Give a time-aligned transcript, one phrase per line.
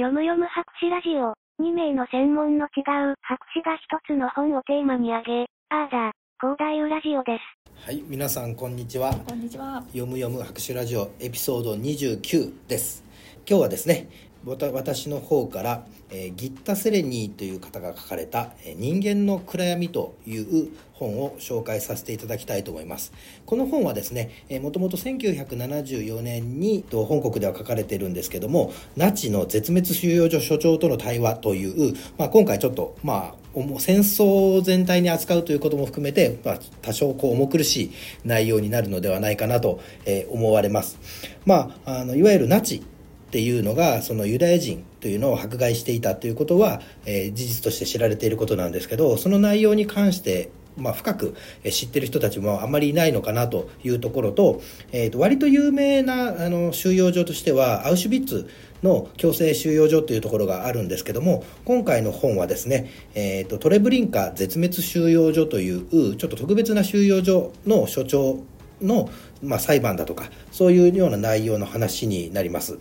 [0.00, 1.36] 読む読む博士ラジオ。
[1.62, 2.80] 2名の専門の違
[3.12, 7.84] う博士が一つの本をテーマに挙げ、あーだ、広大ラジオです。
[7.84, 9.12] はい、皆さんこんにちは。
[9.28, 9.82] こんにちは。
[9.88, 13.04] 読む読む博士ラジオエピソード29です。
[13.46, 14.08] 今日はですね、
[14.44, 23.12] 私の方からえー、ギッタ・セレニーという方が書かれた「人間の暗闇」という本を紹介させていただきたいと思います
[23.46, 24.30] この本はですね
[24.60, 33.40] もともと1974年に本国では書かれているんですけどもナチの絶滅収容所所長との対話という、まあ、今回ちょっとまあ
[33.78, 37.90] 戦争全体に扱うということも含めて、まあ、多少こう重苦しい
[38.24, 41.00] 内容になるのではないかなと、え、思われます。
[41.46, 42.84] まあ、あのいわゆるナチ
[43.30, 51.34] っていうのがそのユダヤ人というのを迫害していたということは、えー、事実として知られていることなんですけどその内容に関してまあ、深く
[51.68, 54.62] 知ってる人たちもあまりいないのかなというところと,、
[54.92, 58.48] えー、と割と有名なあの収容所としてはアウシュビッツ
[58.82, 68.40] の強制収容所というところがあるんですけども今回の本はですね、えー、とトレブリンカ絶滅収容所というちょっと特別な収容所の所長
[68.80, 69.10] の、
[69.42, 72.78] まあ、裁判だとかそういうような内容の話になります。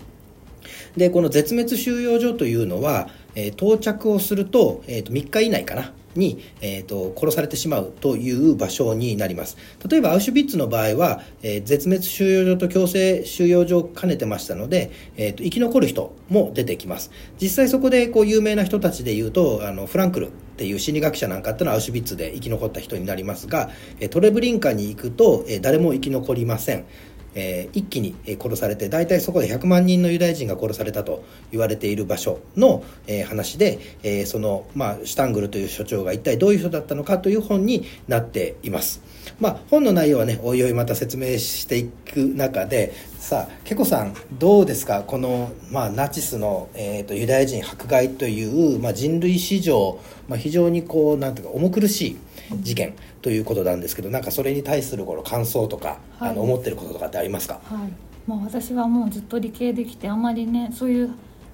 [1.00, 5.94] でこの絶滅収容所というのは、え、到着をすると,、えー、と3日以内かな？
[6.16, 9.58] に、えーと、殺されてしまうという場所になります。
[9.88, 17.11] 例えばアウシュビッツの場合は、えー、絶滅収容所と強制収容所を兼ねてましたので、えーと、生き残る人も出てきます。
[17.42, 23.70] 実際そこでこう有名な人たちでいうとあのフランクルっていう心理学者なんかっていうのはアウシュビッツで生き残った人になりますが
[24.09, 26.86] トレブリンカに行くと誰も生き残りません。
[27.35, 39.02] えー、一気に殺されて大体そこで100万人のユダヤ人が殺されたと言われている場所の、えー、話で、えー、その、まあ、シュタングルという所長が一体どういう人だったのかという本になっています。
[39.39, 45.03] まあ、本の内容はねおいおいまた説明していく中でさあケコさんどうですか？
[45.03, 52.17] この、まあ、ナチスの、えーと、ユダヤ人迫害という、まあ、人類史上、まあ、非常にこうなんていうか重苦しい
[52.61, 58.10] 事件ということなんですけどなんかそれに対するこの感想とか、はい、あの思ってることとかってありますか、はい。
[58.27, 61.11] まあ、私はもうずっと理系できてあんまりねそういう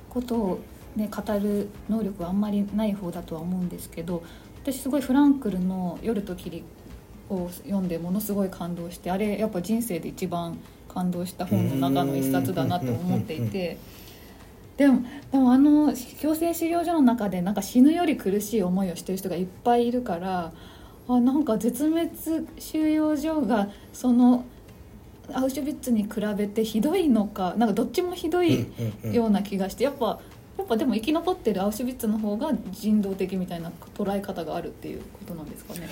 [0.09, 0.59] ことを、
[0.95, 4.23] ね、語る能力はあんまりない方だとは思うんですけど
[4.61, 6.63] 私すごいフランクルの「夜と霧」
[7.29, 10.57] を読んでものすごい感動してあれやっぱ人生で一番
[10.89, 13.77] 感動した本の中の一冊だなと思っていて。
[14.77, 20.51] でもでもあの強制収容所の中でなんか死ぬより苦しい思いをしてる人がいっぱいいるから
[21.07, 22.09] あなんか絶滅
[22.57, 24.45] 収容所がその
[25.33, 28.67] アウシュビッツに比べてひどいのかなんかどっちもひどい
[29.03, 30.19] ような気がしてやっぱ
[30.57, 35.89] やっぱでも生き残ってるアウシュビッツの方が人道的みたいな捉え方があるっていうことなんですかね。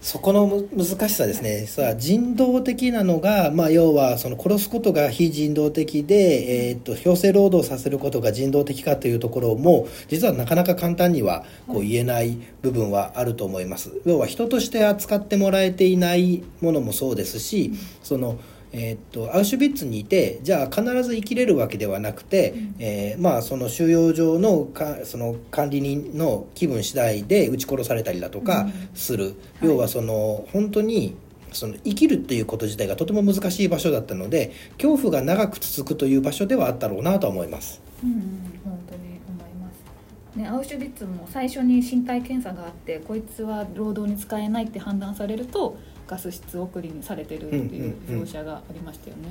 [0.00, 13.90] そこの難しさですね、さあ人道的なのが、まあ、要はその殺すことが非人道的で、えーと、強制労働させることが人道的かというところも実はなかなか簡単にはこう言えない部分はあると思います。
[14.04, 18.38] 要は人として扱ってもらえていないものもそうですしその
[18.78, 31.16] えー、っとアウシュビッツにいてじゃあ必ず生きれるわけではなくて、うん、えー、まあ、その収容所のかその管理人の気分次第で撃ち殺されたりだとかする、うん、要はその本当に
[31.52, 37.80] その生きるっていうこと自体がとても難しい場所だったので恐怖が長く続くという場所ではあったろうなと思います。
[38.04, 40.38] うん、本当に思います。
[40.38, 49.28] ね、アウシュビッツも最初に身体検査があってこいつは労働に使えないって判断されるとガス室送りにされてるっていう描写がありましたよね。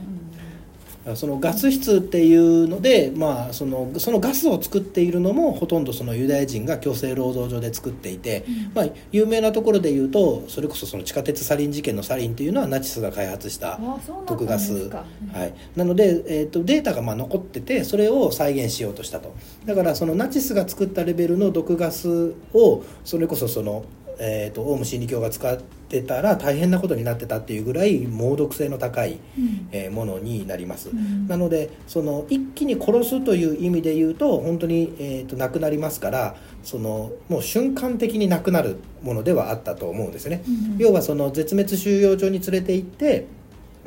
[1.13, 13.79] そのガス室っていうので、まあ、そのそのガスを作っているのもほとんどそのユダヤ人が強制労働所で作っていて、うん、まあ、有名なところで言うとそれこそその地下鉄サリン事件のサリンっていうのはナチスが開発した
[14.25, 14.97] 毒ガス、うん、は
[15.45, 19.35] い、なので、えーと、データがまあ残っててそれを再現しようとしたと。
[19.65, 23.85] だからそのナチスが作ったレベルの毒ガスをそれこそその
[24.19, 43.27] えーと、オウム真理教が使ってたら大変なことになってたっていうぐらい猛毒性の高い、うん、えー、ものになります、うん、なのでその一気に殺すという意味で言うと本当に、えーと、亡くなりますからそのもう瞬間的に亡くなるものではあったと思うんですね、うん、要はその絶滅収容所に連れて行って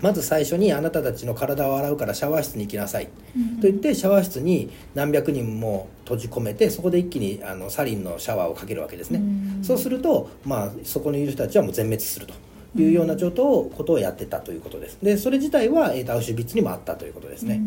[0.00, 12.34] まず最初にあなたたちの体を洗うからシャワー室に行きなさい、うん、と言ってシャワー室に何百人も閉じ込めてそこで一気にあのサリンのシャワーをかけるわけですね、うん、そうすると、まあ、そこにいる人たちはもう全滅すると
[12.80, 14.98] いうような状況をことをやってたということです。
[15.02, 17.60] でそれ自体は、えー、アウシュビッツにもあったということですね。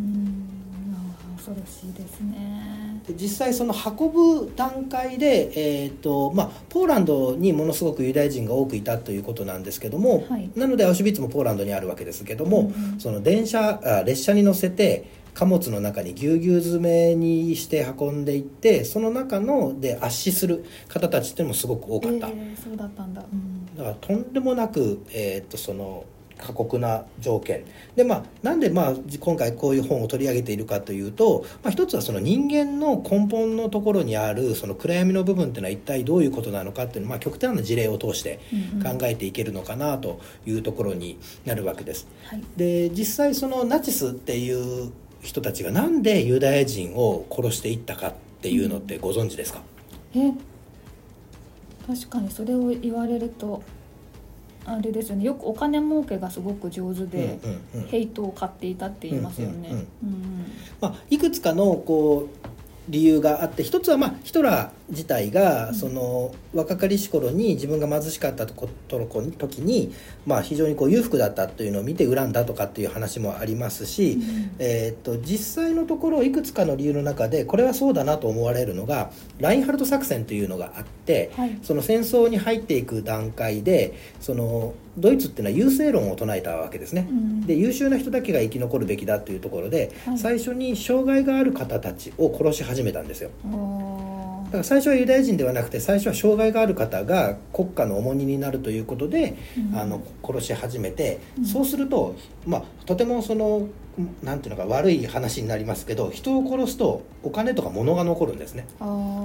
[1.35, 3.01] 恐ろしいですね。
[3.07, 23.75] で実際その運ぶ段階で、えーとまあ、ポーランドにものすごくユダヤ人が多くいたということなんですけども、はい、なのでアウシュビッツもポーランドにあるわけですけども、うん、その電車あ列車に乗せて貨物の中にぎゅうぎゅう詰めにして運んでいってその中ので圧死する方たちっていうのもすごく多かった、えーそうだったんだ、うん。
[23.75, 26.05] だからとんでもなく、えーっとその
[26.41, 27.63] 過酷な条件。
[27.95, 38.39] でまあなんでまあ今回こういう本を取り上げているかというと、まあ、一つはその人間の根本のところにあるその暗闇の部分っていうのは一体どういうことなのかっていうのを、まあ、極端な事例を通して
[38.73, 38.97] うんうん。
[38.97, 42.07] 考えていけるのかなというところになるわけです。
[42.25, 42.43] はい。
[42.57, 49.61] で実際そのナチスっていう人たちがなんでユダヤ人を殺していったかっていうのってご存知ですか、
[50.15, 50.31] え
[51.87, 53.63] 確かにそれを言われると
[54.65, 55.25] あれですよね。
[55.25, 57.87] よくお金儲けがすごく上手で、うんうんうん。
[57.87, 59.85] ヘイトを買っていたって言いますよね。
[61.09, 62.47] いくつかのこう
[62.89, 69.93] 理由があって一つはまあヒトラー自体がその若かりし頃に自分が貧しかったとことの時に
[70.25, 74.51] まあ非常にこう裕福だったというのを見て恨んだとかっていう話もありますし、うん。
[74.59, 81.57] えー、と実際のところいくつかの理由の中でこれはそうだなと思われるのがラインハルト作戦というのがあって、はい。
[81.63, 87.07] その戦争に入っていく段階でそのドイツっていうのは優勢論を唱えたわけですね。
[87.09, 87.47] うん。
[87.47, 90.17] で優秀な人だけが生き残るべきだというところで、はい。
[90.17, 93.29] 最初に障害がある方たちを殺し始めたんですよ
[94.51, 99.79] だから最初はユダヤ人ではなくて最初は障害がある方が国家の重荷になるということで、うん。
[99.79, 101.45] あの殺し始めて、うん。
[101.45, 102.15] そうすると、
[102.45, 103.69] まあ、とてもその
[104.21, 108.67] なんていうのか悪い話になりますけど人を殺すとお金とか物が残るんですね。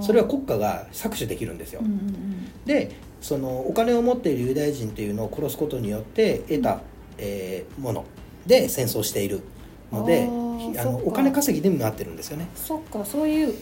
[0.00, 2.90] それは国家が搾取できるんですよ、うんうんで
[3.20, 6.80] そのお金を持っているユダヤ人というのを殺すことによって得た、
[7.18, 8.04] えーもの
[8.46, 9.40] で戦争している
[9.90, 10.28] ので
[10.78, 12.48] あのお金稼ぎにもなってるんですよね。
[12.54, 13.54] そっかそういう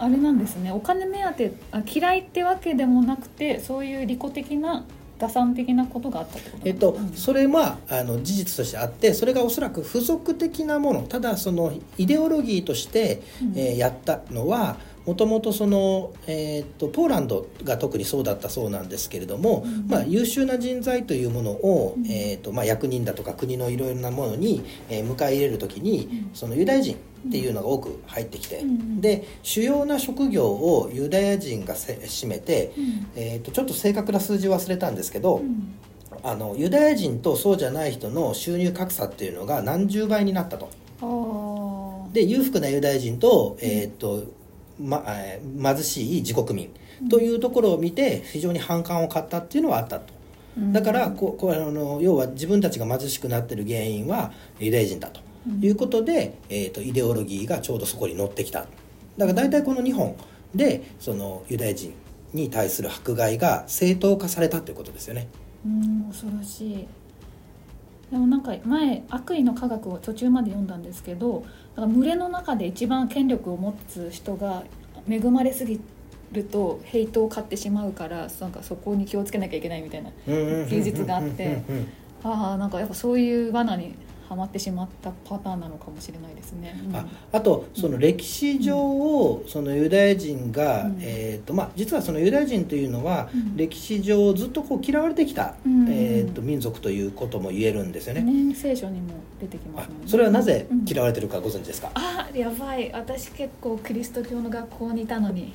[0.00, 0.72] あれなんですね。
[0.72, 4.84] お金目当てあ嫌いってわけでもなくてそういう利己的な
[5.18, 11.02] 打算的なことがあったってことえっとうんそれはあの事実としてあってそれがおそらく付属的なもの。
[11.02, 13.58] ただそのイデオロギーとして、うん。
[13.58, 19.86] えーやったのはもともとその、えーっとポーランドが特にそうだったそうなんですけれども、うん。
[19.88, 22.06] まあ、優秀な人材というものを、うん。
[22.06, 26.30] えーっとまあ、役人だとか国のいろいろなものに、えー迎え入れる時に、うん。
[26.32, 26.96] そのユダヤ人
[27.28, 33.06] っていうのが多く入ってきて、うんで主要な職業をユダヤ人がせ占めて、うん。
[33.16, 35.74] えーっとちょっと正確な数字忘れたんですけど、うん。
[36.22, 40.68] あのユダヤ人とそうじゃない人の収入格差っていうのが何十倍になったと。
[42.12, 44.24] で裕福なユダヤ人と,、えーっと
[44.78, 46.70] まえー貧しい自国民
[47.08, 50.12] というところを見て非常に反感を買ったっていうのはあったと。
[50.58, 50.72] うん。
[50.72, 55.20] だからこうこうあの要は自分たちが貧しくなってる原因はユダヤ人だと
[55.60, 58.66] いうことで、えー、とイデオロギーがちょうどそこに乗ってきた。
[59.16, 60.16] だから大体この2本
[60.54, 61.92] でそのユダヤ人
[62.32, 65.28] に対する迫害が正当化されたということですよね。
[65.64, 66.86] うん恐ろしい。
[68.10, 71.44] でもなんか前悪意の科学を途中まで読んだんですけど
[71.76, 74.64] なんか群れの中で一番権力を持つ人が
[75.08, 75.80] 恵まれすぎ
[76.32, 80.10] るとヘイトを買ってしまうからなんかそこに気をつけなきゃいけないみたいな
[80.66, 81.62] 技術があって。
[82.22, 83.94] ああなんかやっぱそういう罠に
[84.30, 86.80] はまってしまったパターンなのかもしれないですね。
[86.88, 86.94] うん。
[86.94, 90.98] ああとその歴史上をそのユダヤ人が、うん。
[91.00, 93.56] えーとまあ、実はそのユダヤ人というのはうん。
[93.56, 95.88] 歴史上ずっとこう嫌われてきた、うん。
[95.90, 98.22] えー、と民族ということも言えるんですよね。
[98.22, 99.94] ね聖書にも出てきまあすね。
[100.06, 100.84] それはなぜうん。
[100.86, 102.92] 嫌われてるかご存知ですか、あやばい。
[102.92, 105.54] 私結構キリスト教の学校にいたのに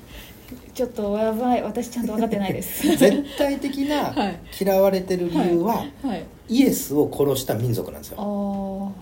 [0.73, 1.63] ちょっとやばい。
[1.63, 2.85] 私ちゃんと分かってないです。
[2.97, 4.39] 絶対的なはい。
[4.61, 8.93] 嫌われてる理由は、はいイエスを殺した民族なんですあよ。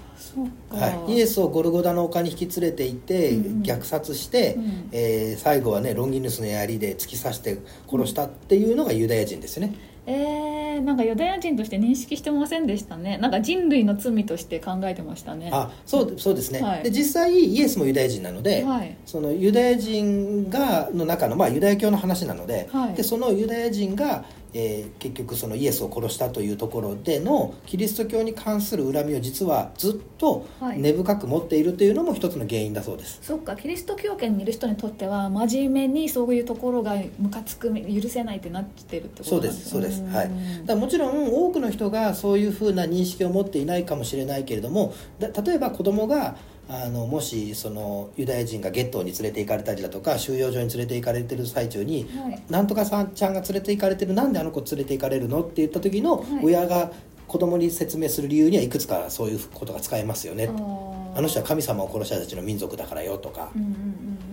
[0.70, 3.62] はい、イエスをゴルゴダの丘に引き連れて行って、うんうん。
[3.62, 4.90] 虐殺して、うん。
[4.92, 7.58] えー最後はねロンギヌスの槍で突き刺して
[7.90, 9.76] 殺したっていうのがユダヤ人ですよね。
[10.06, 13.18] えー、なんかユダヤ人として認識してませんでしたね。
[13.18, 15.50] なんか人類の罪として考えてましたね。
[15.52, 16.84] あそうそうですね、はい。
[16.84, 18.98] で実際イエスもユダヤ人なので、はい。
[19.06, 22.94] そのユダヤ人がの中の、まあ、ユダヤ教の話なので,、はい。
[22.96, 30.80] でそのユダヤ人が、えー結局そのイエスを殺したというところでのキリスト教に関する恨みを実はずっとはい。
[30.80, 33.20] 根深く持っているというのも一つの原因だそうです。
[33.22, 40.16] そっかキリスト教圏にいる人にとっては真面目にそういうところがムカつく許せないってなってるってことですそうですそうです。
[40.16, 40.30] はい。
[40.30, 46.36] んだもちろん多くの人がそういうふうな認識を持っていないかもしれないけれどもだ例えば子供が
[46.70, 52.42] あのもしそのユダヤ人がゲットーに連れて行かれたりだとか収容所に連れて行かれてる最中にはい。
[52.50, 56.26] なんとかさんちゃんが連れて行かれてるなんであの子連れて行かれるのって言った時のはい。
[56.44, 56.92] 親が
[57.28, 60.50] 子供に説明する理由にはいくつかそういうことが使えますよね。
[60.50, 61.18] あー。
[61.18, 63.52] あの人は神様を殺した人たちの民族だからよとか。
[63.56, 64.33] うんうんうん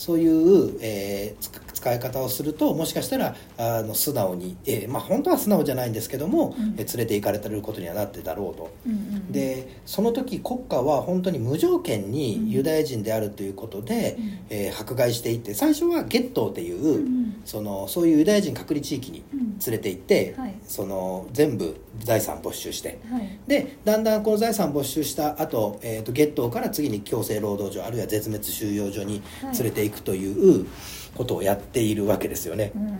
[0.00, 6.74] そういう、えーつ使い方をするともしかしたらあの素直に、えーまあ、本当は素直じゃないんですけども、うん。
[6.76, 8.70] えー連れて行かれてることにはなってだろうと。
[8.86, 14.38] うんうんでその時国家は本当に無条件にユダヤ人であるということで、うん。
[14.50, 20.54] えー迫害していって最初はゲットーっていう、うんそのそういうユダヤ人隔離地域にうん連れて行って、はい。
[20.66, 22.98] その全部財産没収して。
[23.10, 23.38] はい。
[23.46, 30.66] でだんだんこの財産没収した後、えー、とゲットーから次に強制労働所あるいは絶滅収容所に連れていくという
[31.14, 32.72] ことをやっているわけですよね。
[32.74, 32.98] うん。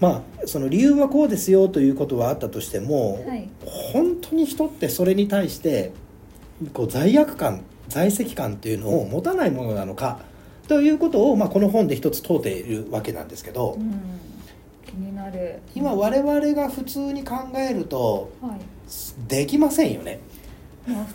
[0.00, 3.48] まあその理由はこうですよということはあったとしても、はい。
[3.64, 5.92] 本当に人ってそれに対して
[6.72, 10.20] こう罪悪感在籍感っていうのを持たないものなのか
[10.68, 14.00] ということを、まあ、この本で一つ問うているわけなんですけど、うん。
[14.86, 15.60] 気になる。
[15.74, 18.60] 今我々が普通に考えるとはい。
[19.28, 20.20] できませんよね。
[20.86, 21.06] まあ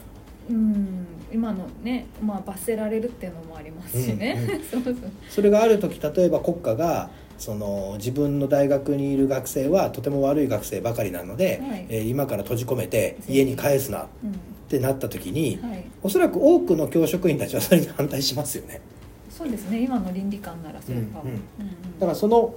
[0.49, 0.96] うん
[1.37, 4.95] 今のねまあ罰せられるっていうのもありますしね、 そうそう。
[5.29, 11.85] それがある時例えば国家がその自分の大学にいる学生はとても悪い学生ばかりなので、はい。
[11.89, 14.33] えー今から閉じ込めて家に返すなっうん。
[14.67, 15.83] てなった時に、はい。
[16.01, 18.81] おそらく多くの教職員たちはそれに反対しますよね。
[19.29, 19.83] そうですね。
[19.83, 21.29] 今の倫理観ならそうかも、うん。
[21.29, 21.99] うんうん。
[21.99, 22.53] だからその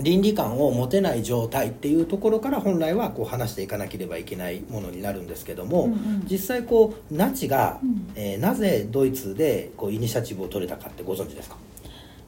[0.00, 6.26] 倫理観を持てない状態っていうところから本来はこう話していかなければいけないものになるんですけども、うんうん。
[6.30, 8.12] 実際こうナチが、うん。
[8.14, 11.56] えーなぜドイツでこうイニシアチブを取れたかってご存知ですか？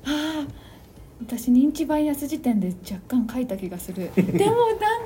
[0.04, 0.46] ああ
[1.26, 4.10] 私認知バイアス時点で若干書いた気がする。
[4.16, 4.56] でも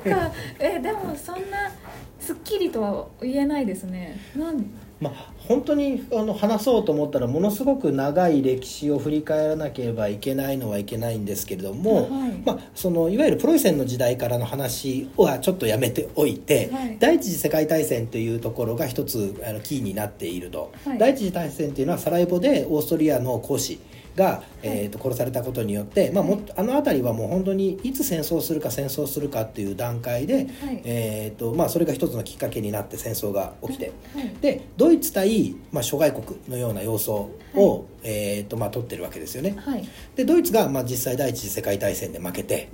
[0.05, 1.71] なんかえでもそんな
[2.19, 4.17] すっきりとは言えないですね。
[4.35, 4.65] なん
[4.99, 12.31] まあ、本当にあの話そうと思ったらものすごく長い歴史を振り返らなければいけないのはいけないんですけれども、はい。
[12.45, 16.97] まあ、そのいわゆるプロイセンの時代からの話はちょっとやめておいて、はい。
[16.99, 20.97] 第一次世界大戦というところが一つあのキーになっていると、はい。
[20.97, 23.79] 第一次大戦というのはサラエボでオーストリアの公使
[24.15, 30.81] が、えー、と殺されたことによって、まあ、もあの辺りはもう本当にいつ戦争するか戦争するかっていう段階で、はい。
[30.85, 33.91] えーとまあ、それが一つのきっかけになって戦争が起きて。
[34.13, 34.33] はい。
[34.41, 39.55] でドイツ対、まあ、諸外国のような様相を、えーとまあ、取ってるわけですよね。
[39.57, 39.87] はい。
[40.15, 42.69] でドイツが、まあ、実際第一次世界大戦で負けて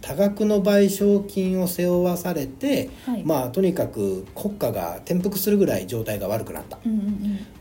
[0.00, 3.24] 多額の賠償金を背負わされて、はい。
[3.24, 6.78] まあ、とにかく国家が転覆するぐらい状態が悪くなった。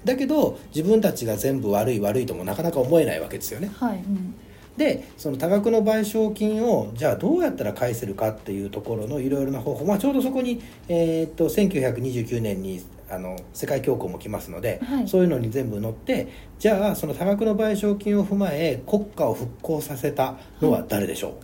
[0.06, 3.72] だけど自分たちが全部悪い悪いともなかなか思えないわけですよね。
[3.76, 4.36] はいうん。
[4.78, 15.08] でその多額の賠償金をじゃあどうやったら返せるかっていうところのいろいろな方法、まあ、ちょうどそこに、えー、と1929年にあの世界恐慌も来ますので、はい。
[15.08, 16.28] そういうのに全部載って
[16.58, 21.38] じゃあその多額の賠償金を踏まえ国家を復興させたのは誰でしょ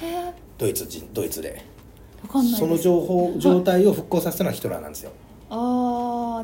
[0.00, 1.64] う、へえドイツ人ドイツで。
[2.22, 2.60] わかんないです。
[2.60, 5.10] その情報状態を復興させたのはヒトラーなんですよ、
[5.50, 5.58] ああ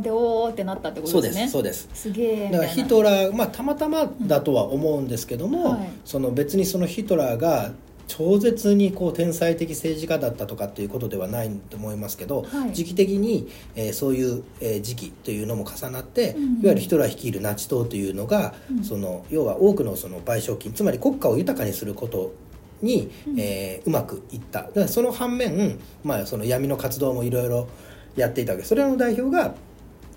[0.00, 1.46] でおーってなったってことですね。
[1.46, 1.88] すそうです。
[1.94, 5.90] すげえだからヒトラー、まあ、たまたまだとは思うんですけども、はい。
[6.04, 7.72] その別にそのヒトラーが
[8.06, 12.72] 超絶にこう天才的政治家だったとかっていうことではないと思いますけど、はい。
[12.72, 18.84] 時期的に、えーそういう、えー時期というのも重なって、うんいわゆるヒトラー率いるナチ党というのが、うん。
[18.84, 22.32] その要は多くのその賠償金つまり国家を豊かにすること
[22.80, 23.38] に、うん。
[23.38, 24.62] えーうまくいった。
[24.62, 27.68] だからその反面、まあ、その闇の活動もいろいろ
[28.16, 28.64] やっていたわけ。
[28.64, 29.54] それの代表が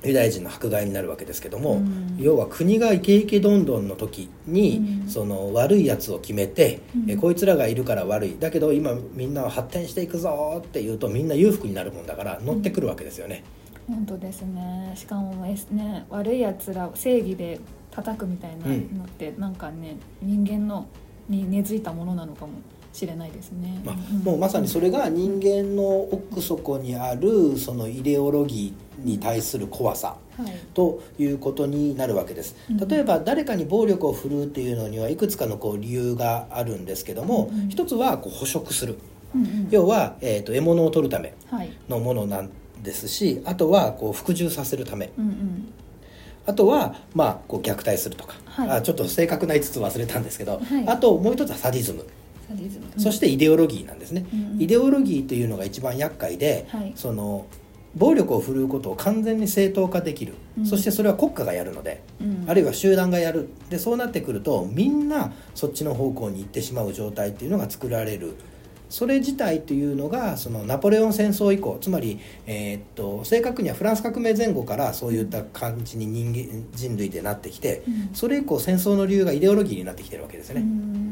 [0.04, 2.18] ユダヤ人の迫害になるわけですけども、うん。
[2.18, 5.10] 要は国がイケイケどんどんの時に、うん。
[5.10, 7.12] その悪いやつを決めて、うん。
[7.12, 8.38] えこいつらがいるから悪い。
[8.40, 13.44] だけど今みんなは発展していくぞっていうとみんな裕福になるもんだから乗ってくるわけですよね、
[13.88, 14.94] 本当ですね。
[14.96, 15.34] しかも、
[15.72, 17.60] ね、悪いやつらを正義で
[17.92, 20.88] 叩くみたいなのって、なんかね人間の
[21.30, 22.54] に根付いたものなのかも
[22.94, 30.54] しれないですね、まあんもうまさにそれが人間の奥底にあるそのイデオロギーに対する怖さはい。
[30.74, 32.56] ということになるわけです。
[32.70, 38.98] うん例えば誰かに暴力を振るうっていうのにはいくつかのこう理由があるんですけども、一つはこう捕食する。
[39.70, 41.72] 要は、えー、と獲物を取るためはい。
[41.88, 42.50] のものなん
[42.84, 45.12] ですしあとはこう服従させるため
[46.46, 48.70] あとは、まあ、こう虐待するとか、はい。
[48.70, 50.88] あちょっと正確な5つ忘れたんですけど、はい。
[50.88, 52.06] あともう一つはサディズム
[52.98, 54.62] そしてイデオロギーなんですね、うんうん。
[54.62, 56.94] イデオロギーというのが一番厄介で、はい。
[56.96, 57.46] その
[57.96, 60.66] 暴力を振るうことを完全に正当化できる、うん。
[60.66, 62.46] そしてそれは国家がやるので、うん。
[62.48, 63.50] あるいは集団がやる。
[63.70, 68.36] でそうなってくるとみんなそっちの方向に行ってしまう状態っていうのが作られる。
[68.90, 78.10] それ自体というのがそのナポレオン戦争以降つまり、えーっと正確にはフランス革命前後からそういった感じに人間人類でなってきて、うん。
[78.14, 81.11] それ以降戦争の理由がイデオロギーになってきてるわけですね、ん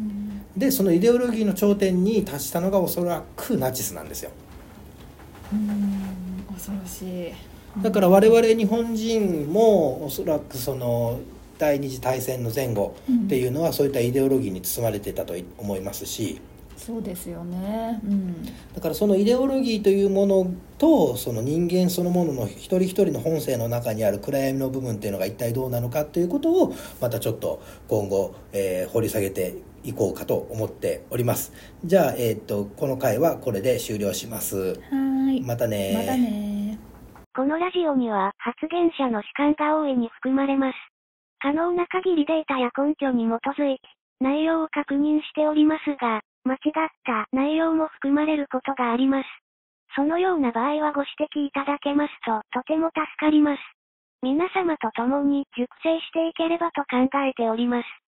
[0.59, 4.31] でそのイデオロギーの頂点に達したのがおそらくナチスなんですよ。
[5.53, 7.81] うん恐ろしい。
[7.81, 11.21] だから我々日本人もおそらくその
[11.57, 16.41] 第二次大戦の前後っていうのは、そういったイデオロギーに包まれてたと思いますし。
[16.75, 36.79] そうですよね、うん、だからそのイデオロギーというものとその人間そのものの一人一人の本性の中にある暗闇の部分っていうのが一体どうなのかということをまたちょっと今後、えー、掘り下げていこうかと思っておりますじゃあ、えー、っとこの回はこれで終了しますはいまたねまたね
[37.35, 40.75] このラジオには発言者の主観が大いに含まれます
[41.41, 43.81] 可能な限りデータや根拠に基づいて
[44.19, 49.27] 内容を確認しておりますが間違った内容も含まれることがあります。
[49.95, 51.11] そのような場合はご指
[51.43, 53.59] 摘いただけますととても助かります。
[54.21, 57.85] 皆様と共に熟成していければと考えております。